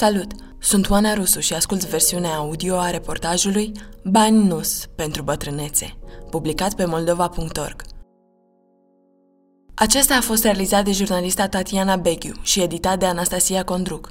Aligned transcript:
Salut! 0.00 0.32
Sunt 0.58 0.90
Oana 0.90 1.14
Rusu 1.14 1.40
și 1.40 1.54
ascult 1.54 1.84
versiunea 1.84 2.34
audio 2.34 2.76
a 2.76 2.90
reportajului 2.90 3.72
Bani 4.04 4.46
Nus 4.46 4.86
pentru 4.96 5.22
bătrânețe, 5.22 5.98
publicat 6.30 6.74
pe 6.74 6.84
moldova.org. 6.84 7.82
Acesta 9.74 10.14
a 10.14 10.20
fost 10.20 10.42
realizat 10.42 10.84
de 10.84 10.92
jurnalista 10.92 11.48
Tatiana 11.48 11.96
Beghiu 11.96 12.34
și 12.42 12.62
editat 12.62 12.98
de 12.98 13.06
Anastasia 13.06 13.64
Condruc. 13.64 14.10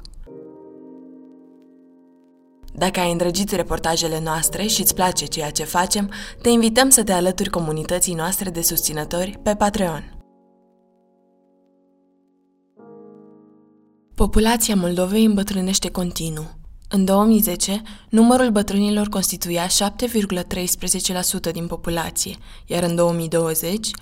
Dacă 2.74 3.00
ai 3.00 3.10
îndrăgit 3.10 3.50
reportajele 3.50 4.20
noastre 4.20 4.66
și 4.66 4.80
îți 4.80 4.94
place 4.94 5.26
ceea 5.26 5.50
ce 5.50 5.64
facem, 5.64 6.10
te 6.42 6.48
invităm 6.48 6.90
să 6.90 7.04
te 7.04 7.12
alături 7.12 7.50
comunității 7.50 8.14
noastre 8.14 8.50
de 8.50 8.62
susținători 8.62 9.38
pe 9.42 9.54
Patreon. 9.54 10.19
Populația 14.20 14.76
Moldovei 14.76 15.24
îmbătrânește 15.24 15.90
continuu. 15.90 16.50
În 16.88 17.04
2010, 17.04 17.82
numărul 18.08 18.50
bătrânilor 18.50 19.08
constituia 19.08 19.66
7,13% 19.66 21.52
din 21.52 21.66
populație, 21.66 22.36
iar 22.66 22.82
în 22.82 22.94
2020, 22.94 23.90
21,8%. 23.90 23.94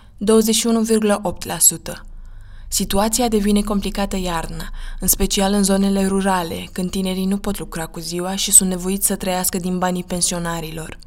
Situația 2.68 3.28
devine 3.28 3.60
complicată 3.60 4.16
iarna, 4.16 4.70
în 5.00 5.08
special 5.08 5.52
în 5.52 5.62
zonele 5.62 6.06
rurale, 6.06 6.68
când 6.72 6.90
tinerii 6.90 7.26
nu 7.26 7.38
pot 7.38 7.58
lucra 7.58 7.86
cu 7.86 8.00
ziua 8.00 8.36
și 8.36 8.50
sunt 8.50 8.68
nevoiți 8.68 9.06
să 9.06 9.16
trăiască 9.16 9.58
din 9.58 9.78
banii 9.78 10.04
pensionarilor. 10.04 10.98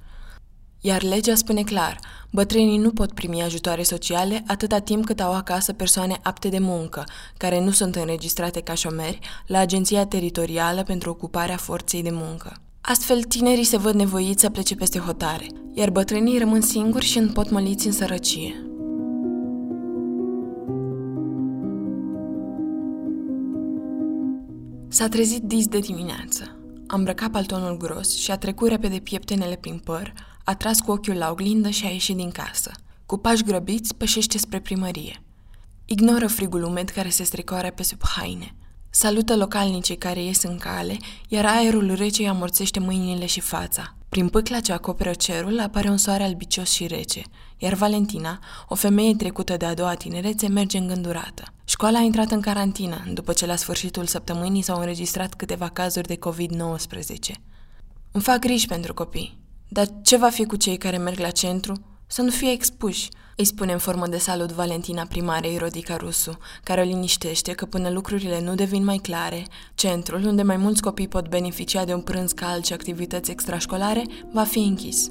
Iar 0.84 1.04
legea 1.04 1.36
spune 1.36 1.64
clar, 1.64 2.00
bătrânii 2.32 2.78
nu 2.78 2.92
pot 2.92 3.14
primi 3.14 3.42
ajutoare 3.42 3.84
sociale 3.84 4.44
atâta 4.48 4.80
timp 4.80 5.06
cât 5.06 5.20
au 5.20 5.34
acasă 5.34 5.74
persoane 5.74 6.20
apte 6.24 6.50
de 6.50 6.60
muncă, 6.60 7.04
care 7.38 7.64
nu 7.64 7.72
sunt 7.72 7.96
înregistrate 7.96 8.62
ca 8.62 8.74
șomeri, 8.74 9.20
la 9.48 9.60
Agenția 9.60 10.06
Teritorială 10.06 10.84
pentru 10.84 11.10
Ocuparea 11.10 11.58
Forței 11.58 12.04
de 12.04 12.10
Muncă. 12.12 12.54
Astfel, 12.82 13.24
tinerii 13.24 13.64
se 13.64 13.78
văd 13.78 13.94
nevoiți 13.94 14.42
să 14.42 14.50
plece 14.50 14.76
peste 14.76 15.00
hotare, 15.00 15.48
iar 15.74 15.90
bătrânii 15.90 16.38
rămân 16.38 16.62
singuri 16.62 17.06
și 17.06 17.18
împotmoliți 17.18 17.86
în 17.86 17.94
sărăcie. 17.94 18.66
S-a 24.88 25.08
trezit 25.08 25.44
dis 25.44 25.68
de 25.68 25.80
dimineață. 25.80 26.56
A 26.88 26.98
îmbrăcat 26.98 27.32
paltonul 27.32 27.78
gros 27.78 28.18
și 28.18 28.32
a 28.32 28.38
trecut 28.38 28.70
repede 28.70 29.00
pieptenele 29.00 29.56
prin 29.56 29.82
păr, 29.84 30.14
a 30.44 30.56
tras 30.56 30.80
cu 30.80 30.92
ochiul 30.92 31.16
la 31.16 31.30
oglindă 31.30 31.70
și 31.70 31.86
a 31.86 31.90
ieșit 31.90 32.16
din 32.16 32.32
casă. 32.32 32.72
Cu 33.06 33.18
pași 33.18 33.44
grăbiți, 33.44 33.96
pășește 33.96 34.38
spre 34.38 34.60
primărie. 34.60 35.22
Ignoră 35.86 36.28
frigul 36.28 36.64
umed 36.64 36.90
care 36.90 37.10
se 37.10 37.24
strecoară 37.24 37.72
pe 37.72 37.84
sub 37.84 38.00
haine. 38.04 38.56
Salută 38.90 39.36
localnicii 39.36 39.98
care 39.98 40.24
ies 40.24 40.44
în 40.44 40.58
cale, 40.58 40.98
iar 41.28 41.46
aerul 41.46 41.94
rece 41.94 42.22
îi 42.22 42.28
amorțește 42.28 42.80
mâinile 42.80 43.26
și 43.26 43.40
fața. 43.40 43.96
Prin 44.10 44.30
pâcla 44.30 44.60
ce 44.60 44.74
acoperă 44.74 45.14
cerul 45.14 45.60
apare 45.60 45.90
un 45.90 45.98
soare 45.98 46.24
albicios 46.24 46.72
și 46.72 46.88
rece, 46.88 47.22
iar 47.58 47.74
Valentina, 47.74 48.40
o 48.68 48.76
femeie 48.76 49.16
trecută 49.16 49.58
de 49.58 49.66
a 49.66 49.74
doua 49.74 49.94
tinerețe, 49.94 50.48
merge 50.48 50.78
îngândurată. 50.78 51.44
Școala 51.66 52.00
a 52.00 52.02
intrat 52.02 52.32
în 52.32 52.42
carantină, 52.42 53.04
după 53.14 53.34
ce 53.34 53.46
la 53.46 53.56
sfârșitul 53.56 54.06
săptămânii 54.06 54.62
s-au 54.62 54.80
înregistrat 54.80 55.34
câteva 55.34 55.70
cazuri 55.70 56.08
de 56.08 56.18
COVID-19. 56.18 57.36
Îmi 58.12 58.24
fac 58.24 58.40
griji 58.40 58.68
pentru 58.68 58.94
copii. 58.94 59.41
Dar 59.74 59.88
ce 60.02 60.18
va 60.18 60.30
fi 60.30 60.46
cu 60.46 60.56
cei 60.56 60.78
care 60.78 60.98
merg 60.98 61.20
la 61.20 61.30
centru? 61.30 61.74
Să 62.08 62.22
nu 62.22 62.30
fie 62.30 62.52
expuși, 62.52 63.10
îi 63.36 63.46
spune 63.46 63.72
în 63.72 63.78
formă 63.78 64.08
de 64.08 64.18
salut 64.18 64.52
Valentina 64.52 65.06
primarei 65.06 65.58
Rodica 65.58 65.96
Rusu, 65.96 66.38
care 66.64 66.82
o 66.82 66.84
liniștește 66.84 67.52
că 67.52 67.66
până 67.66 67.90
lucrurile 67.90 68.42
nu 68.42 68.56
devin 68.56 68.84
mai 68.84 68.98
clare, 68.98 69.46
centrul, 69.76 70.26
unde 70.26 70.42
mai 70.42 70.58
mulți 70.58 70.82
copii 70.82 71.08
pot 71.08 71.28
beneficia 71.28 71.86
de 71.86 71.94
un 71.94 72.02
prânz 72.02 72.32
cald 72.32 72.66
și 72.66 72.74
activități 72.74 73.32
extrașcolare, 73.32 74.04
va 74.32 74.44
fi 74.44 74.60
închis. 74.60 75.08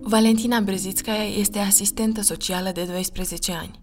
Valentina 0.00 0.60
Brezițcaia 0.60 1.24
este 1.24 1.58
asistentă 1.58 2.22
socială 2.22 2.70
de 2.72 2.84
12 2.84 3.52
ani. 3.52 3.80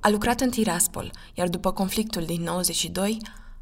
A 0.00 0.08
lucrat 0.08 0.40
în 0.40 0.50
Tiraspol, 0.50 1.10
iar 1.34 1.48
după 1.48 1.72
conflictul 1.72 2.24
din 2.24 2.42
92, 2.42 3.18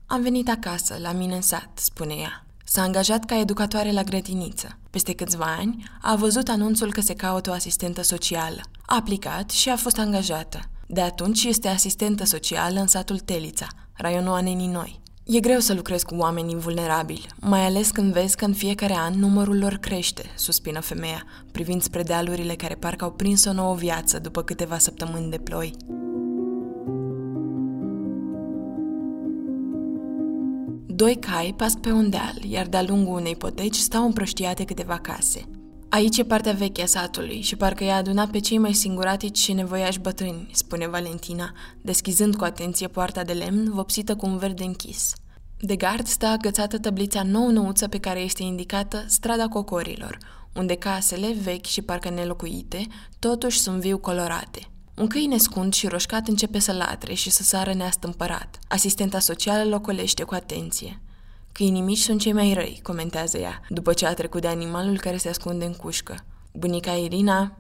am 0.06 0.23
venit 0.23 0.49
acasă, 0.49 0.97
la 1.00 1.12
mine 1.12 1.34
în 1.34 1.43
sat, 1.43 1.71
spune 1.75 2.15
ea. 2.15 2.44
S-a 2.65 2.83
angajat 2.83 3.25
ca 3.25 3.39
educatoare 3.39 3.93
la 3.93 4.03
grădiniță. 4.03 4.79
Peste 4.91 5.15
câțiva 5.15 5.57
ani 5.59 5.85
a 6.01 6.17
văzut 6.17 6.49
anunțul 6.49 6.93
că 6.93 7.01
se 7.01 7.15
caută 7.15 7.51
o 7.51 7.53
asistentă 7.53 8.03
socială. 8.03 8.61
A 8.87 8.97
aplicat 8.97 9.51
și 9.51 9.69
a 9.69 9.77
fost 9.77 9.99
angajată. 9.99 10.61
De 10.87 11.01
atunci 11.01 11.45
este 11.45 11.69
asistentă 11.69 12.25
socială 12.25 12.81
în 12.81 12.87
satul 12.87 13.19
Telița, 13.19 13.67
raionul 13.93 14.35
Anenii 14.35 14.67
Noi. 14.67 15.03
E 15.25 15.41
greu 15.41 15.59
să 15.59 15.75
lucrezi 15.75 16.05
cu 16.05 16.15
oamenii 16.15 16.57
vulnerabili, 16.57 17.27
mai 17.41 17.65
ales 17.65 17.91
când 17.91 18.13
vezi 18.13 18.37
că 18.37 18.45
în 18.45 18.53
fiecare 18.53 18.95
an 18.97 19.19
numărul 19.19 19.59
lor 19.59 19.75
crește, 19.75 20.23
suspină 20.37 20.81
femeia, 20.81 21.25
privind 21.53 21.83
spre 21.83 22.03
dealurile 22.03 22.55
care 22.55 22.75
parcă 22.75 23.05
au 23.05 23.13
prins 23.13 23.45
o 23.45 23.53
nouă 23.53 23.75
viață 23.75 24.19
după 24.19 24.43
câteva 24.43 24.79
săptămâni 24.79 25.31
de 25.31 25.39
ploi. 25.39 25.77
Doi 30.97 31.15
cai 31.16 31.55
pasc 31.56 31.78
pe 31.78 31.91
un 31.91 32.10
deal, 32.10 32.37
iar 32.49 32.66
de-a 32.66 32.82
lungul 32.82 33.15
unei 33.15 33.37
poteci 33.37 33.77
stau 33.77 34.05
împrăștiate 34.05 34.65
câteva 34.65 34.99
case. 34.99 35.44
Aici 35.88 36.19
e 36.19 36.25
partea 36.25 36.53
veche 36.53 36.82
a 36.82 36.87
satului 36.87 37.41
și 37.41 37.56
parcă 37.56 37.84
i-a 37.84 37.97
adunat 37.97 38.31
pe 38.31 38.38
cei 38.38 38.59
mai 38.59 38.72
singuratici 38.72 39.38
și 39.38 39.53
nevoiași 39.53 40.00
bătrâni, 40.00 40.49
spune 40.53 40.88
Valentina, 40.88 41.53
deschizând 41.81 42.37
cu 42.37 42.44
atenție 42.44 42.88
poarta 42.88 43.25
de 43.25 43.32
lemn 43.32 43.71
vopsită 43.72 44.16
cu 44.16 44.27
un 44.27 44.37
verde 44.37 44.65
închis. 44.65 45.12
De 45.59 45.77
gard 45.77 46.06
stă 46.06 46.27
agățată 46.27 46.78
tablița 46.78 47.22
nou-nouță 47.22 47.88
pe 47.88 47.99
care 47.99 48.21
este 48.21 48.43
indicată 48.43 49.05
strada 49.06 49.49
cocorilor, 49.49 50.19
unde 50.55 50.75
casele, 50.75 51.37
vechi 51.43 51.66
și 51.66 51.82
parcă 51.82 52.11
nelocuite, 52.11 52.87
totuși 53.19 53.59
sunt 53.59 53.81
viu 53.81 53.99
colorate– 53.99 54.69
un 54.97 55.06
câine 55.06 55.37
scund 55.37 55.72
și 55.72 55.87
roșcat 55.87 56.28
începe 56.28 56.59
să 56.59 56.72
latre 56.72 57.15
și 57.15 57.31
să 57.31 57.43
sară 57.43 57.75
neastâmpărat. 57.75 58.59
Asistenta 58.69 59.19
socială 59.19 59.69
locolește 59.69 60.22
cu 60.22 60.34
atenție. 60.34 61.00
Câinii 61.53 61.81
mici 61.81 61.99
sunt 61.99 62.21
cei 62.21 62.32
mai 62.32 62.53
răi, 62.55 62.81
comentează 62.82 63.38
ea, 63.38 63.60
după 63.69 63.93
ce 63.93 64.06
a 64.06 64.15
trecut 64.15 64.41
de 64.41 64.49
animalul 64.49 64.99
care 64.99 65.16
se 65.16 65.28
ascunde 65.28 65.65
în 65.65 65.75
cușcă. 65.75 66.25
Bunica 66.53 66.93
Irina... 66.93 67.59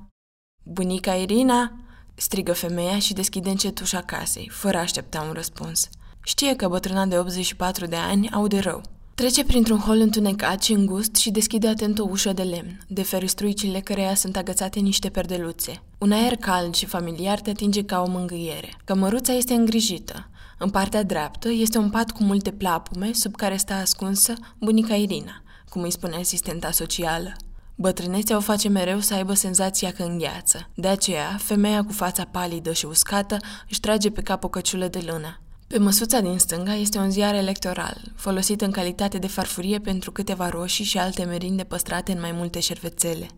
Bunica 0.62 1.14
Irina... 1.14 1.72
strigă 2.14 2.52
femeia 2.52 2.98
și 2.98 3.12
deschide 3.12 3.50
încet 3.50 3.80
ușa 3.80 4.00
casei, 4.00 4.48
fără 4.52 4.76
a 4.76 4.80
aștepta 4.80 5.20
un 5.20 5.32
răspuns. 5.32 5.88
Știe 6.24 6.56
că 6.56 6.68
bătrâna 6.68 7.06
de 7.06 7.18
84 7.18 7.86
de 7.86 7.96
ani 7.96 8.30
aude 8.30 8.58
rău. 8.58 8.82
Trece 9.14 9.44
printr-un 9.44 9.78
hol 9.78 9.98
întunecat 9.98 10.62
și 10.62 10.72
îngust 10.72 11.14
și 11.14 11.30
deschide 11.30 11.68
atent 11.68 11.98
o 11.98 12.06
ușă 12.10 12.32
de 12.32 12.42
lemn, 12.42 12.80
de 12.88 13.02
ferestruicile 13.02 13.80
căreia 13.80 14.14
sunt 14.14 14.36
agățate 14.36 14.80
niște 14.80 15.08
perdeluțe. 15.08 15.82
Un 15.98 16.12
aer 16.12 16.36
cald 16.36 16.74
și 16.74 16.86
familiar 16.86 17.40
te 17.40 17.50
atinge 17.50 17.84
ca 17.84 18.02
o 18.02 18.10
mângâiere. 18.10 18.76
Cămăruța 18.84 19.32
este 19.32 19.54
îngrijită. 19.54 20.28
În 20.58 20.70
partea 20.70 21.02
dreaptă 21.02 21.48
este 21.50 21.78
un 21.78 21.90
pat 21.90 22.10
cu 22.10 22.22
multe 22.22 22.50
plapume, 22.50 23.12
sub 23.12 23.36
care 23.36 23.56
stă 23.56 23.72
ascunsă 23.72 24.34
bunica 24.60 24.94
Irina, 24.94 25.42
cum 25.68 25.82
îi 25.82 25.92
spune 25.92 26.16
asistenta 26.16 26.70
socială. 26.70 27.32
Bătrânețea 27.74 28.36
o 28.36 28.40
face 28.40 28.68
mereu 28.68 29.00
să 29.00 29.14
aibă 29.14 29.34
senzația 29.34 29.92
că 29.92 30.02
îngheață. 30.02 30.70
De 30.74 30.88
aceea, 30.88 31.36
femeia 31.38 31.84
cu 31.84 31.92
fața 31.92 32.24
palidă 32.24 32.72
și 32.72 32.86
uscată 32.86 33.36
își 33.68 33.80
trage 33.80 34.10
pe 34.10 34.22
cap 34.22 34.44
o 34.44 34.48
căciulă 34.48 34.88
de 34.88 34.98
lână. 35.06 35.38
Pe 35.66 35.78
măsuța 35.78 36.20
din 36.20 36.38
stânga 36.38 36.74
este 36.74 36.98
un 36.98 37.10
ziar 37.10 37.34
electoral, 37.34 38.12
folosit 38.14 38.60
în 38.60 38.70
calitate 38.70 39.18
de 39.18 39.26
farfurie 39.26 39.78
pentru 39.78 40.12
câteva 40.12 40.48
roșii 40.48 40.84
și 40.84 40.98
alte 40.98 41.24
merinde 41.24 41.64
păstrate 41.64 42.12
în 42.12 42.20
mai 42.20 42.32
multe 42.32 42.60
șervețele. 42.60 43.28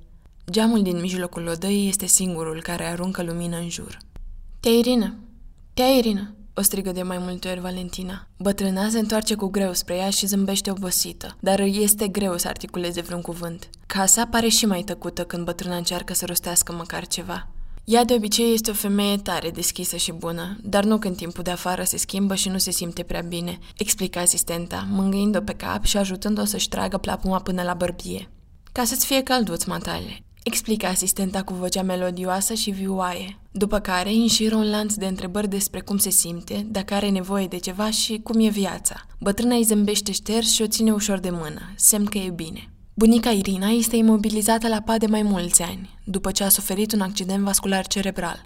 Geamul 0.51 0.83
din 0.83 1.01
mijlocul 1.01 1.47
odăii 1.47 1.89
este 1.89 2.07
singurul 2.07 2.63
care 2.63 2.85
aruncă 2.85 3.23
lumină 3.23 3.57
în 3.57 3.69
jur. 3.69 3.99
Te 4.61 4.69
Irina! 4.69 5.15
Te 5.75 5.83
Irina! 5.83 6.31
o 6.59 6.63
strigă 6.63 6.93
de 6.93 7.03
mai 7.03 7.19
multe 7.19 7.49
ori 7.49 7.61
Valentina. 7.61 8.27
Bătrâna 8.39 8.89
se 8.89 8.99
întoarce 8.99 9.35
cu 9.35 9.47
greu 9.47 9.73
spre 9.73 9.97
ea 9.97 10.11
și 10.11 10.27
zâmbește 10.27 10.71
obosită, 10.71 11.37
dar 11.41 11.59
îi 11.59 11.83
este 11.83 12.09
greu 12.09 12.39
să 12.39 12.49
articuleze 12.49 13.01
vreun 13.01 13.21
cuvânt. 13.21 13.71
Casa 13.87 14.27
pare 14.27 14.49
și 14.49 14.67
mai 14.67 14.83
tăcută 14.83 15.25
când 15.25 15.45
bătrâna 15.45 15.77
încearcă 15.77 16.15
să 16.15 16.25
rostească 16.27 16.73
măcar 16.73 17.07
ceva. 17.07 17.49
Ea 17.87 18.05
de 18.05 18.15
obicei 18.15 18.53
este 18.53 18.71
o 18.71 18.75
femeie 18.75 19.17
tare 19.17 19.51
deschisă 19.51 19.97
și 19.97 20.13
bună, 20.13 20.57
dar 20.63 20.85
nu 20.85 20.99
când 20.99 21.17
timpul 21.17 21.43
de 21.43 21.51
afară 21.51 21.85
se 21.85 21.97
schimbă 21.97 22.35
și 22.35 22.49
nu 22.49 22.59
se 22.59 22.71
simte 22.71 23.03
prea 23.03 23.21
bine, 23.21 23.59
explică 23.77 24.19
asistenta, 24.19 24.87
mângâind-o 24.91 25.41
pe 25.41 25.53
cap 25.53 25.85
și 25.85 25.97
ajutând-o 25.97 26.45
să-și 26.45 26.69
tragă 26.69 26.99
plapuma 26.99 27.41
până 27.41 27.63
la 27.63 27.75
bărbie. 27.75 28.31
Ca 28.73 28.85
să-ți 28.85 29.07
fie 29.07 29.23
călduț, 29.23 29.65
matale, 29.65 30.25
explică 30.43 30.87
asistenta 30.87 31.43
cu 31.43 31.55
vocea 31.55 31.83
melodioasă 31.83 32.55
și 32.55 32.71
vioaie, 32.71 33.39
după 33.51 33.79
care 33.79 34.11
înșiră 34.11 34.57
un 34.57 34.71
lanț 34.71 34.95
de 34.95 35.07
întrebări 35.07 35.49
despre 35.49 35.81
cum 35.81 35.99
se 35.99 36.11
simte, 36.11 36.67
dacă 36.71 36.95
are 36.95 37.11
nevoie 37.11 37.47
de 37.47 37.57
ceva 37.57 37.91
și 37.91 38.21
cum 38.23 38.41
e 38.41 38.49
viața. 38.49 39.07
Bătrâna 39.21 39.55
îi 39.55 39.63
zâmbește 39.63 40.13
șters 40.13 40.53
și 40.53 40.63
o 40.63 40.67
ține 40.67 40.93
ușor 40.93 41.19
de 41.19 41.31
mână, 41.31 41.73
semn 41.77 42.05
că 42.05 42.19
e 42.19 42.31
bine. 42.31 42.71
Bunica 42.99 43.31
Irina 43.31 43.69
este 43.69 43.97
imobilizată 43.97 44.69
la 44.69 44.81
pat 44.81 44.99
de 44.99 45.07
mai 45.07 45.23
mulți 45.23 45.63
ani, 45.63 45.99
după 46.05 46.31
ce 46.31 46.45
a 46.45 46.49
suferit 46.49 46.93
un 46.93 47.01
accident 47.01 47.45
vascular 47.45 47.87
cerebral. 47.87 48.43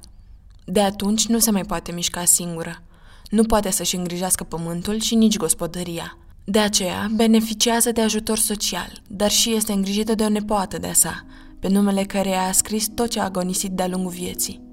De 0.65 0.81
atunci 0.81 1.27
nu 1.27 1.39
se 1.39 1.51
mai 1.51 1.63
poate 1.63 1.93
mișca 1.93 2.25
singură. 2.25 2.83
Nu 3.29 3.45
poate 3.45 3.71
să-și 3.71 3.97
îngrijească 3.97 4.45
pământul 4.45 5.01
și 5.01 5.15
nici 5.15 5.37
gospodăria. 5.37 6.19
De 6.45 6.59
aceea, 6.59 7.11
beneficiază 7.15 7.93
de 7.93 8.01
ajutor 8.01 8.39
social, 8.39 9.03
dar 9.09 9.31
și 9.31 9.55
este 9.55 9.73
îngrijită 9.73 10.15
de 10.15 10.25
o 10.25 10.29
nepoată 10.29 10.79
de-a 10.79 10.95
sa, 10.95 11.25
pe 11.61 11.69
numele 11.69 12.05
care 12.05 12.35
a 12.35 12.53
scris 12.53 12.89
tot 12.95 13.11
ce 13.11 13.21
a 13.21 13.25
agonisit 13.25 13.71
de-a 13.71 13.89
lungul 13.89 14.13
vieții. 14.13 14.70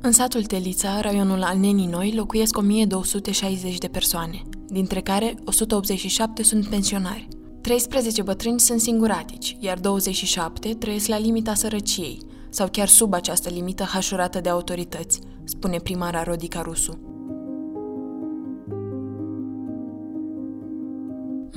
În 0.00 0.12
satul 0.12 0.44
Telița, 0.44 1.00
raionul 1.00 1.42
al 1.42 1.56
Nenii 1.56 1.86
Noi, 1.86 2.14
locuiesc 2.14 2.56
1260 2.56 3.78
de 3.78 3.88
persoane, 3.88 4.42
dintre 4.68 5.00
care 5.00 5.34
187 5.44 6.42
sunt 6.42 6.66
pensionari. 6.66 7.28
13 7.60 8.22
bătrâni 8.22 8.60
sunt 8.60 8.80
singuratici, 8.80 9.56
iar 9.60 9.78
27 9.78 10.74
trăiesc 10.74 11.06
la 11.06 11.18
limita 11.18 11.54
sărăciei, 11.54 12.18
sau 12.50 12.68
chiar 12.68 12.88
sub 12.88 13.12
această 13.12 13.48
limită 13.48 13.82
hașurată 13.82 14.40
de 14.40 14.48
autorități, 14.48 15.20
spune 15.44 15.78
primara 15.78 16.22
Rodica 16.22 16.60
Rusu. 16.60 16.98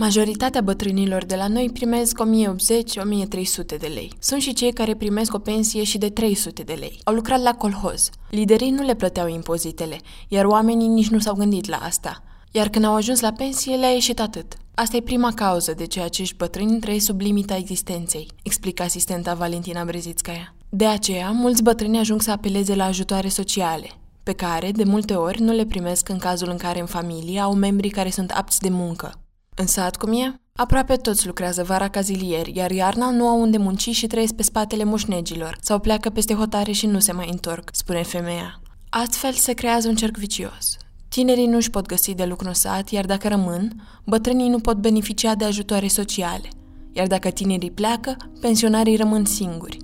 Majoritatea 0.01 0.61
bătrânilor 0.61 1.25
de 1.25 1.35
la 1.35 1.47
noi 1.47 1.69
primesc 1.73 2.21
1080-1300 2.23 3.77
de 3.79 3.87
lei. 3.87 4.13
Sunt 4.19 4.41
și 4.41 4.53
cei 4.53 4.73
care 4.73 4.95
primesc 4.95 5.33
o 5.33 5.39
pensie 5.39 5.83
și 5.83 5.97
de 5.97 6.09
300 6.09 6.63
de 6.63 6.73
lei. 6.73 6.99
Au 7.03 7.13
lucrat 7.13 7.41
la 7.41 7.53
colhoz. 7.53 8.09
Liderii 8.29 8.69
nu 8.69 8.83
le 8.83 8.95
plăteau 8.95 9.27
impozitele, 9.27 9.97
iar 10.27 10.45
oamenii 10.45 10.87
nici 10.87 11.09
nu 11.09 11.19
s-au 11.19 11.35
gândit 11.35 11.69
la 11.69 11.77
asta. 11.77 12.23
Iar 12.51 12.69
când 12.69 12.85
au 12.85 12.95
ajuns 12.95 13.19
la 13.19 13.31
pensie, 13.31 13.75
le-a 13.75 13.89
ieșit 13.89 14.19
atât. 14.19 14.53
Asta 14.75 14.97
e 14.97 15.01
prima 15.01 15.33
cauză 15.33 15.73
de 15.73 15.85
ce 15.85 16.01
acești 16.01 16.35
bătrâni 16.35 16.79
trăiesc 16.79 17.05
sub 17.05 17.19
limita 17.19 17.55
existenței, 17.55 18.27
explică 18.43 18.83
asistenta 18.83 19.33
Valentina 19.33 19.83
Brezițcaia. 19.83 20.55
De 20.69 20.85
aceea, 20.85 21.31
mulți 21.31 21.63
bătrâni 21.63 21.99
ajung 21.99 22.21
să 22.21 22.31
apeleze 22.31 22.75
la 22.75 22.85
ajutoare 22.85 23.27
sociale, 23.27 23.89
pe 24.23 24.33
care, 24.33 24.71
de 24.71 24.83
multe 24.83 25.13
ori, 25.13 25.41
nu 25.41 25.51
le 25.51 25.65
primesc 25.65 26.09
în 26.09 26.17
cazul 26.17 26.49
în 26.49 26.57
care 26.57 26.79
în 26.79 26.85
familie 26.85 27.39
au 27.39 27.53
membri 27.53 27.89
care 27.89 28.09
sunt 28.09 28.31
apți 28.31 28.59
de 28.59 28.69
muncă. 28.69 29.20
În 29.55 29.67
sat 29.67 29.95
cum 29.95 30.13
e? 30.13 30.39
Aproape 30.55 30.95
toți 30.95 31.25
lucrează 31.25 31.63
vara 31.63 31.89
ca 31.89 32.01
zilieri, 32.01 32.51
iar 32.55 32.71
iarna 32.71 33.09
nu 33.09 33.27
au 33.27 33.41
unde 33.41 33.57
munci 33.57 33.89
și 33.89 34.07
trăiesc 34.07 34.33
pe 34.33 34.43
spatele 34.43 34.83
moșnegilor 34.83 35.57
sau 35.61 35.79
pleacă 35.79 36.09
peste 36.09 36.33
hotare 36.33 36.71
și 36.71 36.85
nu 36.85 36.99
se 36.99 37.11
mai 37.11 37.29
întorc, 37.31 37.69
spune 37.73 38.03
femeia. 38.03 38.61
Astfel 38.89 39.33
se 39.33 39.53
creează 39.53 39.87
un 39.87 39.95
cerc 39.95 40.17
vicios. 40.17 40.77
Tinerii 41.09 41.47
nu 41.47 41.55
își 41.55 41.69
pot 41.69 41.85
găsi 41.85 42.13
de 42.13 42.25
lucru 42.25 42.47
în 42.47 42.53
sat, 42.53 42.89
iar 42.89 43.05
dacă 43.05 43.27
rămân, 43.27 43.87
bătrânii 44.05 44.49
nu 44.49 44.59
pot 44.59 44.77
beneficia 44.77 45.35
de 45.35 45.45
ajutoare 45.45 45.87
sociale. 45.87 46.47
Iar 46.91 47.07
dacă 47.07 47.29
tinerii 47.29 47.71
pleacă, 47.71 48.17
pensionarii 48.41 48.95
rămân 48.95 49.25
singuri. 49.25 49.77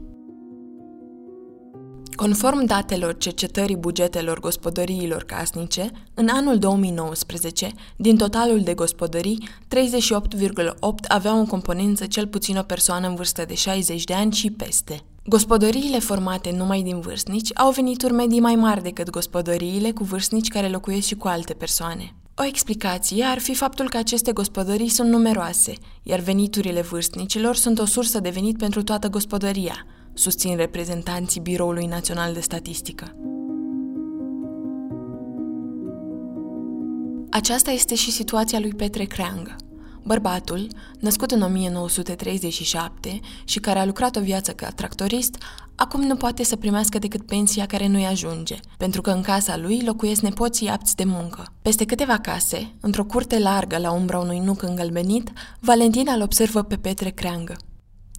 Conform 2.17 2.65
datelor 2.65 3.17
cercetării 3.17 3.75
bugetelor 3.75 4.39
gospodăriilor 4.39 5.23
casnice, 5.23 5.91
în 6.13 6.27
anul 6.27 6.57
2019, 6.57 7.71
din 7.95 8.17
totalul 8.17 8.61
de 8.61 8.73
gospodării, 8.73 9.49
38,8 9.75 10.77
aveau 11.07 11.39
în 11.39 11.45
componență 11.45 12.05
cel 12.05 12.27
puțin 12.27 12.57
o 12.57 12.61
persoană 12.61 13.07
în 13.07 13.15
vârstă 13.15 13.45
de 13.47 13.53
60 13.53 14.03
de 14.03 14.13
ani 14.13 14.33
și 14.33 14.51
peste. 14.51 15.01
Gospodăriile 15.25 15.99
formate 15.99 16.51
numai 16.51 16.81
din 16.81 16.99
vârstnici 16.99 17.51
au 17.59 17.71
venituri 17.71 18.13
medii 18.13 18.39
mai 18.39 18.55
mari 18.55 18.83
decât 18.83 19.09
gospodăriile 19.09 19.91
cu 19.91 20.03
vârstnici 20.03 20.47
care 20.47 20.67
locuiesc 20.67 21.07
și 21.07 21.15
cu 21.15 21.27
alte 21.27 21.53
persoane. 21.53 22.13
O 22.35 22.43
explicație 22.43 23.23
ar 23.23 23.39
fi 23.39 23.53
faptul 23.53 23.89
că 23.89 23.97
aceste 23.97 24.31
gospodării 24.31 24.89
sunt 24.89 25.09
numeroase, 25.09 25.73
iar 26.03 26.19
veniturile 26.19 26.81
vârstnicilor 26.81 27.55
sunt 27.55 27.79
o 27.79 27.85
sursă 27.85 28.19
de 28.19 28.29
venit 28.29 28.57
pentru 28.57 28.83
toată 28.83 29.07
gospodăria– 29.07 29.85
susțin 30.17 30.55
reprezentanții 30.55 31.41
Biroului 31.41 31.85
Național 31.85 32.33
de 32.33 32.39
Statistică. 32.39 33.15
Aceasta 37.29 37.71
este 37.71 37.95
și 37.95 38.11
situația 38.11 38.59
lui 38.59 38.73
Petre 38.73 39.03
Creangă. 39.03 39.55
Bărbatul, 40.03 40.67
născut 40.99 41.31
în 41.31 41.41
1937 41.41 43.19
și 43.43 43.59
care 43.59 43.79
a 43.79 43.85
lucrat 43.85 44.15
o 44.15 44.21
viață 44.21 44.51
ca 44.51 44.69
tractorist, 44.69 45.37
acum 45.75 46.01
nu 46.01 46.15
poate 46.15 46.43
să 46.43 46.55
primească 46.55 46.99
decât 46.99 47.25
pensia 47.25 47.65
care 47.65 47.87
nu-i 47.87 48.05
ajunge, 48.05 48.55
pentru 48.77 49.01
că 49.01 49.11
în 49.11 49.21
casa 49.21 49.57
lui 49.57 49.81
locuiesc 49.85 50.21
nepoții 50.21 50.67
apți 50.67 50.95
de 50.95 51.03
muncă. 51.03 51.53
Peste 51.61 51.85
câteva 51.85 52.17
case, 52.17 52.73
într-o 52.81 53.05
curte 53.05 53.39
largă 53.39 53.77
la 53.77 53.91
umbra 53.91 54.19
unui 54.19 54.39
nuc 54.39 54.61
îngălbenit, 54.61 55.31
Valentina 55.59 56.13
îl 56.13 56.21
observă 56.21 56.63
pe 56.63 56.75
Petre 56.75 57.09
Creangă. 57.09 57.55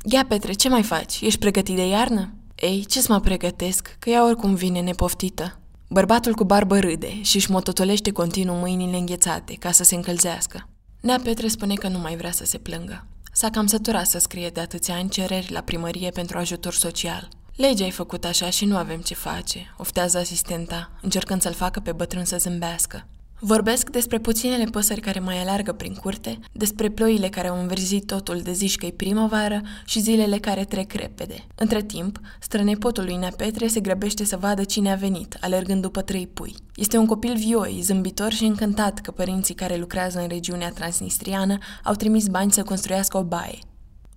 Ia, 0.04 0.24
Petre, 0.28 0.52
ce 0.52 0.68
mai 0.68 0.82
faci? 0.82 1.20
Ești 1.20 1.38
pregătit 1.38 1.76
de 1.76 1.86
iarnă? 1.86 2.32
Ei, 2.54 2.84
ce 2.84 3.00
să 3.00 3.12
mă 3.12 3.20
pregătesc, 3.20 3.96
că 3.98 4.10
ea 4.10 4.24
oricum 4.24 4.54
vine 4.54 4.80
nepoftită. 4.80 5.58
Bărbatul 5.88 6.34
cu 6.34 6.44
barbă 6.44 6.78
râde 6.78 7.22
și 7.22 7.36
își 7.36 7.50
mototolește 7.50 8.12
continuu 8.12 8.54
mâinile 8.54 8.96
înghețate 8.96 9.54
ca 9.54 9.70
să 9.70 9.84
se 9.84 9.94
încălzească. 9.94 10.68
Nea 11.00 11.20
Petre 11.22 11.48
spune 11.48 11.74
că 11.74 11.88
nu 11.88 11.98
mai 11.98 12.16
vrea 12.16 12.30
să 12.30 12.44
se 12.44 12.58
plângă. 12.58 13.06
S-a 13.32 13.50
cam 13.50 13.66
săturat 13.66 14.06
să 14.06 14.18
scrie 14.18 14.48
de 14.48 14.60
atâția 14.60 14.94
ani 14.94 15.08
cereri 15.08 15.52
la 15.52 15.60
primărie 15.60 16.10
pentru 16.10 16.38
ajutor 16.38 16.74
social. 16.74 17.28
Legea 17.56 17.84
ai 17.84 17.90
făcut 17.90 18.24
așa 18.24 18.50
și 18.50 18.64
nu 18.64 18.76
avem 18.76 19.00
ce 19.00 19.14
face, 19.14 19.74
oftează 19.76 20.18
asistenta, 20.18 20.90
încercând 21.02 21.42
să-l 21.42 21.52
facă 21.52 21.80
pe 21.80 21.92
bătrân 21.92 22.24
să 22.24 22.36
zâmbească. 22.38 23.06
Vorbesc 23.40 23.90
despre 23.90 24.18
puținele 24.18 24.64
păsări 24.64 25.00
care 25.00 25.20
mai 25.20 25.40
alargă 25.40 25.72
prin 25.72 25.94
curte, 25.94 26.38
despre 26.52 26.88
ploile 26.88 27.28
care 27.28 27.48
au 27.48 27.60
înverzit 27.60 28.06
totul 28.06 28.40
de 28.40 28.52
zici 28.52 28.76
că 28.76 28.86
primăvară 28.86 29.62
și 29.84 30.00
zilele 30.00 30.38
care 30.38 30.64
trec 30.64 30.92
repede. 30.92 31.46
Între 31.54 31.82
timp, 31.82 32.20
strănepotul 32.40 33.04
lui 33.04 33.16
Nea 33.16 33.32
Petre 33.36 33.66
se 33.66 33.80
grăbește 33.80 34.24
să 34.24 34.36
vadă 34.36 34.64
cine 34.64 34.92
a 34.92 34.94
venit, 34.94 35.36
alergând 35.40 35.82
după 35.82 36.02
trei 36.02 36.26
pui. 36.26 36.54
Este 36.74 36.96
un 36.96 37.06
copil 37.06 37.36
vioi, 37.36 37.80
zâmbitor 37.82 38.32
și 38.32 38.44
încântat 38.44 38.98
că 38.98 39.10
părinții 39.10 39.54
care 39.54 39.76
lucrează 39.76 40.20
în 40.20 40.28
regiunea 40.28 40.70
transnistriană 40.70 41.58
au 41.84 41.94
trimis 41.94 42.26
bani 42.26 42.52
să 42.52 42.62
construiască 42.62 43.16
o 43.16 43.22
baie. 43.22 43.58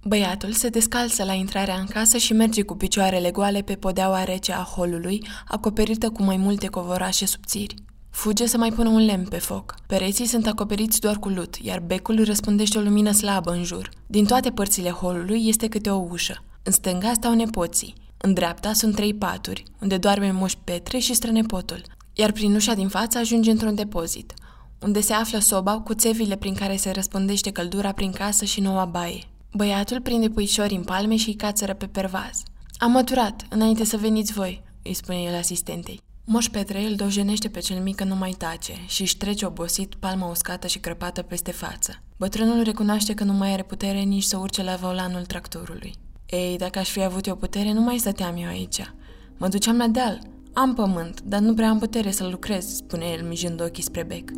Băiatul 0.04 0.52
se 0.52 0.70
descalță 0.70 1.24
la 1.24 1.34
intrarea 1.34 1.76
în 1.76 1.86
casă 1.86 2.18
și 2.18 2.34
merge 2.34 2.62
cu 2.62 2.76
picioarele 2.76 3.32
goale 3.32 3.62
pe 3.62 3.76
podeaua 3.76 4.24
rece 4.24 4.54
a 4.54 4.70
holului, 4.76 5.28
acoperită 5.48 6.10
cu 6.10 6.24
mai 6.24 6.38
multe 6.38 6.68
covorașe 6.68 7.26
subțiri. 7.26 7.76
Fuge 8.12 8.46
să 8.46 8.58
mai 8.58 8.72
pună 8.72 8.90
un 8.90 9.06
lemn 9.06 9.26
pe 9.26 9.38
foc. 9.38 9.76
Pereții 9.88 10.26
sunt 10.26 10.48
acoperiți 10.48 11.00
doar 11.00 11.18
cu 11.18 11.30
lut, 11.30 11.56
iar 11.56 11.80
becul 11.80 12.24
răspundește 12.24 12.78
o 12.78 12.82
lumină 12.82 13.12
slabă 13.12 13.52
în 13.52 13.64
jur. 13.64 13.90
Din 14.08 14.26
toate 14.26 14.52
părțile 14.52 14.90
holului 14.90 15.48
este 15.48 15.68
câte 15.68 15.90
o 15.90 16.06
ușă. 16.10 16.44
În 16.64 16.72
stânga 16.72 17.14
stau 17.14 17.34
nepoții. 17.34 17.94
În 18.18 18.34
dreapta 18.34 18.74
sunt 18.74 18.96
trei 18.96 19.14
paturi, 19.14 19.64
unde 19.82 19.98
doarme 19.98 20.32
moș 20.32 20.54
Petre 20.64 20.98
și 20.98 21.14
strănepotul. 21.14 21.82
Iar 22.14 22.32
prin 22.32 22.56
ușa 22.56 22.74
din 22.74 22.88
față 22.88 23.18
ajunge 23.18 23.52
într-un 23.52 23.76
depozit, 23.76 24.34
unde 24.80 25.02
se 25.02 25.14
află 25.14 25.40
soba 25.40 25.80
cu 25.80 25.94
țevile 25.94 26.36
prin 26.36 26.54
care 26.54 26.76
se 26.76 26.92
răspundește 26.92 27.52
căldura 27.52 27.92
prin 27.92 28.12
casă 28.12 28.46
și 28.46 28.62
noua 28.62 28.86
baie. 28.86 29.24
Băiatul 29.54 30.02
prinde 30.02 30.30
puișori 30.30 30.76
în 30.76 30.84
palme 30.84 31.16
și 31.16 31.28
îi 31.28 31.36
cațără 31.36 31.74
pe 31.74 31.86
pervaz. 31.86 32.44
Am 32.78 32.92
măturat, 32.92 33.46
înainte 33.50 33.86
să 33.86 33.98
veniți 33.98 34.34
voi, 34.34 34.64
îi 34.84 34.94
spune 34.94 35.18
el 35.18 35.36
asistentei. 35.36 36.02
Moș 36.26 36.50
Petre 36.50 36.86
îl 36.86 36.96
dojenește 36.96 37.50
pe 37.50 37.60
cel 37.60 37.82
mic 37.82 37.96
că 37.96 38.04
nu 38.04 38.16
mai 38.16 38.36
tace 38.38 38.74
și 38.88 39.02
își 39.02 39.18
trece 39.18 39.46
obosit 39.46 39.96
palma 39.96 40.30
uscată 40.30 40.68
și 40.68 40.80
crăpată 40.80 41.22
peste 41.22 41.52
față. 41.52 42.02
Bătrânul 42.18 42.64
recunoaște 42.64 43.14
că 43.14 43.24
nu 43.24 43.34
mai 43.34 43.52
are 43.52 43.64
putere 43.64 44.00
nici 44.00 44.24
să 44.24 44.38
urce 44.38 44.64
la 44.64 44.76
volanul 44.76 45.26
tractorului. 45.26 45.94
Ei, 46.26 46.58
dacă 46.58 46.80
aș 46.80 46.90
fi 46.90 47.04
avut 47.04 47.26
eu 47.26 47.36
putere, 47.36 47.74
nu 47.74 47.82
mai 47.82 47.98
stăteam 47.98 48.36
eu 48.38 48.48
aici. 48.48 48.94
Mă 49.38 49.48
duceam 49.48 49.78
la 49.78 49.88
deal. 49.88 50.22
Am 50.54 50.74
pământ, 50.74 51.22
dar 51.22 51.40
nu 51.40 51.54
prea 51.54 51.70
am 51.70 51.80
putere 51.80 52.12
să 52.12 52.28
lucrez, 52.28 52.76
spune 52.76 53.06
el 53.06 53.28
mijând 53.28 53.62
ochii 53.62 53.84
spre 53.84 54.04
bec. 54.04 54.32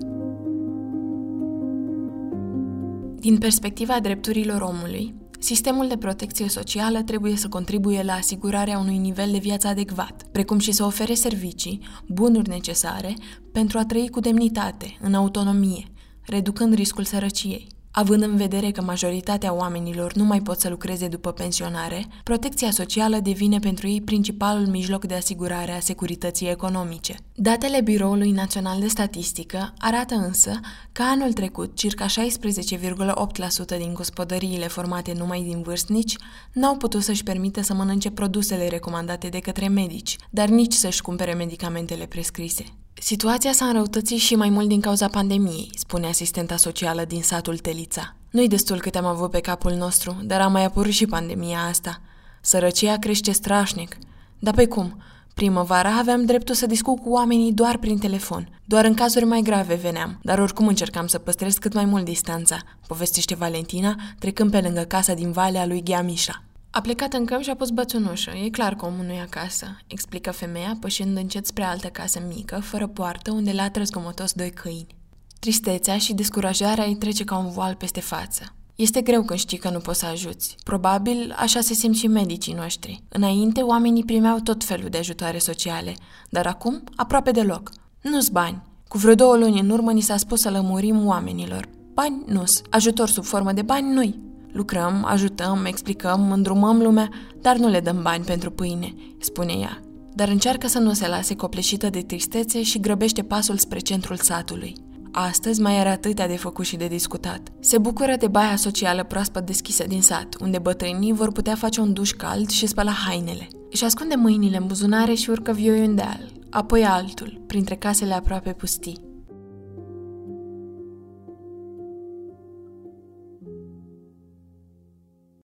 Din 3.19 3.37
perspectiva 3.37 3.99
drepturilor 3.99 4.61
omului, 4.61 5.13
Sistemul 5.43 5.87
de 5.87 5.97
protecție 5.97 6.49
socială 6.49 7.01
trebuie 7.01 7.35
să 7.35 7.47
contribuie 7.47 8.03
la 8.03 8.13
asigurarea 8.13 8.77
unui 8.77 8.97
nivel 8.97 9.31
de 9.31 9.37
viață 9.37 9.67
adecvat, 9.67 10.23
precum 10.31 10.59
și 10.59 10.71
să 10.71 10.83
ofere 10.83 11.13
servicii, 11.13 11.79
bunuri 12.07 12.49
necesare 12.49 13.13
pentru 13.51 13.77
a 13.77 13.85
trăi 13.85 14.09
cu 14.09 14.19
demnitate, 14.19 14.97
în 15.01 15.13
autonomie, 15.13 15.85
reducând 16.21 16.73
riscul 16.73 17.03
sărăciei. 17.03 17.72
Având 17.95 18.21
în 18.21 18.35
vedere 18.35 18.71
că 18.71 18.81
majoritatea 18.81 19.53
oamenilor 19.53 20.13
nu 20.13 20.23
mai 20.23 20.41
pot 20.41 20.59
să 20.59 20.69
lucreze 20.69 21.07
după 21.07 21.31
pensionare, 21.31 22.05
protecția 22.23 22.71
socială 22.71 23.17
devine 23.17 23.59
pentru 23.59 23.87
ei 23.87 24.01
principalul 24.01 24.67
mijloc 24.67 25.05
de 25.05 25.13
asigurare 25.13 25.71
a 25.71 25.79
securității 25.79 26.49
economice. 26.49 27.15
Datele 27.35 27.81
Biroului 27.81 28.31
Național 28.31 28.79
de 28.79 28.87
Statistică 28.87 29.73
arată 29.77 30.15
însă 30.15 30.59
că 30.91 31.01
anul 31.01 31.33
trecut 31.33 31.75
circa 31.75 32.05
16,8% 32.05 33.77
din 33.77 33.93
gospodăriile 33.93 34.67
formate 34.67 35.13
numai 35.17 35.41
din 35.41 35.61
vârstnici 35.61 36.15
n-au 36.51 36.77
putut 36.77 37.03
să-și 37.03 37.23
permită 37.23 37.61
să 37.61 37.73
mănânce 37.73 38.11
produsele 38.11 38.67
recomandate 38.67 39.27
de 39.27 39.39
către 39.39 39.67
medici, 39.67 40.17
dar 40.29 40.47
nici 40.47 40.73
să-și 40.73 41.01
cumpere 41.01 41.33
medicamentele 41.33 42.05
prescrise. 42.05 42.63
Situația 43.05 43.51
s-a 43.51 43.65
înrăutățit 43.65 44.19
și 44.19 44.35
mai 44.35 44.49
mult 44.49 44.67
din 44.67 44.81
cauza 44.81 45.07
pandemiei, 45.07 45.69
spune 45.75 46.07
asistenta 46.07 46.57
socială 46.57 47.05
din 47.05 47.21
satul 47.21 47.57
Telița. 47.57 48.15
Nu-i 48.29 48.47
destul 48.47 48.79
cât 48.79 48.95
am 48.95 49.05
avut 49.05 49.31
pe 49.31 49.39
capul 49.39 49.71
nostru, 49.71 50.17
dar 50.23 50.41
a 50.41 50.47
mai 50.47 50.63
apărut 50.65 50.91
și 50.91 51.05
pandemia 51.05 51.59
asta. 51.59 52.01
Sărăcia 52.41 52.97
crește 52.97 53.31
strașnic. 53.31 53.97
Dar 54.39 54.53
pe 54.53 54.67
cum? 54.67 55.01
Primăvara 55.33 55.97
aveam 55.97 56.25
dreptul 56.25 56.55
să 56.55 56.65
discut 56.65 57.01
cu 57.01 57.09
oamenii 57.09 57.53
doar 57.53 57.77
prin 57.77 57.97
telefon. 57.97 58.59
Doar 58.65 58.85
în 58.85 58.93
cazuri 58.93 59.25
mai 59.25 59.41
grave 59.41 59.75
veneam, 59.75 60.19
dar 60.21 60.39
oricum 60.39 60.67
încercam 60.67 61.07
să 61.07 61.17
păstrez 61.17 61.57
cât 61.57 61.73
mai 61.73 61.85
mult 61.85 62.05
distanța, 62.05 62.57
povestește 62.87 63.35
Valentina, 63.35 63.95
trecând 64.19 64.51
pe 64.51 64.61
lângă 64.61 64.81
casa 64.81 65.13
din 65.13 65.31
Valea 65.31 65.65
lui 65.65 65.83
Gheamișa. 65.83 66.43
A 66.75 66.81
plecat 66.81 67.13
în 67.13 67.25
câmp 67.25 67.41
și 67.41 67.49
a 67.49 67.55
pus 67.55 67.69
bățunușă. 67.69 68.31
E 68.43 68.49
clar 68.49 68.75
că 68.75 68.85
omul 68.85 69.05
nu 69.05 69.11
e 69.11 69.21
acasă, 69.21 69.77
explică 69.87 70.31
femeia, 70.31 70.77
pășind 70.79 71.17
încet 71.17 71.45
spre 71.45 71.63
altă 71.63 71.87
casă 71.87 72.19
mică, 72.35 72.59
fără 72.59 72.87
poartă, 72.87 73.31
unde 73.31 73.51
latră 73.51 73.83
zgomotos 73.83 74.31
doi 74.31 74.49
câini. 74.49 74.95
Tristețea 75.39 75.97
și 75.97 76.13
descurajarea 76.13 76.83
îi 76.83 76.95
trece 76.95 77.23
ca 77.23 77.37
un 77.37 77.49
voal 77.49 77.75
peste 77.75 77.99
față. 77.99 78.53
Este 78.75 79.01
greu 79.01 79.23
când 79.23 79.39
știi 79.39 79.57
că 79.57 79.69
nu 79.69 79.79
poți 79.79 79.99
să 79.99 80.05
ajuți. 80.05 80.55
Probabil 80.63 81.35
așa 81.37 81.61
se 81.61 81.73
simt 81.73 81.95
și 81.95 82.07
medicii 82.07 82.53
noștri. 82.53 83.03
Înainte, 83.09 83.61
oamenii 83.61 84.03
primeau 84.03 84.39
tot 84.39 84.63
felul 84.63 84.89
de 84.89 84.97
ajutoare 84.97 85.37
sociale, 85.37 85.95
dar 86.29 86.45
acum 86.45 86.83
aproape 86.95 87.31
deloc. 87.31 87.71
Nu-s 88.01 88.29
bani. 88.29 88.61
Cu 88.87 88.97
vreo 88.97 89.15
două 89.15 89.37
luni 89.37 89.59
în 89.59 89.69
urmă 89.69 89.91
ni 89.91 90.01
s-a 90.01 90.17
spus 90.17 90.41
să 90.41 90.49
lămurim 90.49 91.05
oamenilor. 91.05 91.69
Bani 91.93 92.23
nu-s. 92.25 92.61
Ajutor 92.69 93.09
sub 93.09 93.23
formă 93.23 93.51
de 93.51 93.61
bani 93.61 93.93
nu 93.93 94.31
Lucrăm, 94.53 95.05
ajutăm, 95.07 95.65
explicăm, 95.65 96.31
îndrumăm 96.31 96.81
lumea, 96.81 97.09
dar 97.41 97.57
nu 97.57 97.67
le 97.67 97.79
dăm 97.79 98.01
bani 98.01 98.23
pentru 98.23 98.51
pâine, 98.51 98.93
spune 99.19 99.53
ea. 99.53 99.79
Dar 100.13 100.27
încearcă 100.27 100.67
să 100.67 100.79
nu 100.79 100.93
se 100.93 101.07
lase 101.07 101.35
copleșită 101.35 101.89
de 101.89 102.01
tristețe 102.01 102.61
și 102.63 102.79
grăbește 102.79 103.21
pasul 103.23 103.57
spre 103.57 103.79
centrul 103.79 104.15
satului. 104.15 104.75
Astăzi 105.11 105.61
mai 105.61 105.79
are 105.79 105.89
atâtea 105.89 106.27
de 106.27 106.37
făcut 106.37 106.65
și 106.65 106.75
de 106.75 106.87
discutat. 106.87 107.41
Se 107.59 107.77
bucură 107.77 108.15
de 108.19 108.27
baia 108.27 108.55
socială 108.55 109.03
proaspăt 109.03 109.45
deschisă 109.45 109.83
din 109.87 110.01
sat, 110.01 110.35
unde 110.41 110.59
bătrânii 110.59 111.13
vor 111.13 111.31
putea 111.31 111.55
face 111.55 111.81
un 111.81 111.93
duș 111.93 112.11
cald 112.11 112.49
și 112.49 112.65
spăla 112.65 112.91
hainele. 112.91 113.47
Își 113.71 113.83
ascunde 113.83 114.15
mâinile 114.15 114.57
în 114.57 114.65
buzunare 114.67 115.13
și 115.13 115.29
urcă 115.29 115.51
vioi 115.51 115.87
un 115.87 115.95
deal, 115.95 116.31
apoi 116.49 116.85
altul, 116.85 117.41
printre 117.47 117.75
casele 117.75 118.13
aproape 118.13 118.51
pustii. 118.51 119.12